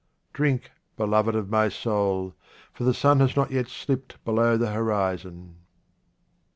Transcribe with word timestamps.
Drink, 0.33 0.71
beloved 0.97 1.35
of 1.35 1.51
my 1.51 1.69
soul, 1.69 2.33
for 2.73 2.85
the 2.85 2.93
sun 2.95 3.19
has 3.19 3.35
not 3.35 3.51
yet 3.51 3.67
slipped 3.67 4.17
below 4.25 4.57
the 4.57 4.71
horizon. 4.71 5.57